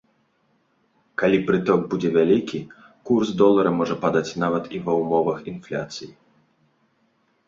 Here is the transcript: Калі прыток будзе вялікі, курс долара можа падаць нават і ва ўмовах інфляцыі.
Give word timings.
Калі 1.21 1.37
прыток 1.49 1.83
будзе 1.91 2.09
вялікі, 2.15 2.59
курс 3.09 3.29
долара 3.41 3.73
можа 3.81 3.95
падаць 4.05 4.37
нават 4.45 4.65
і 4.79 4.81
ва 4.87 4.93
ўмовах 5.01 5.39
інфляцыі. 5.53 6.11